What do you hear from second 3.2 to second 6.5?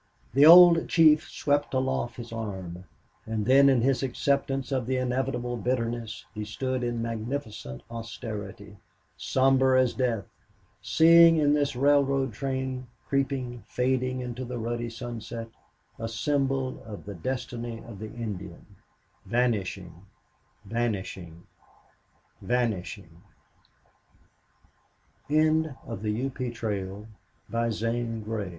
and then in his acceptance of the inevitable bitterness he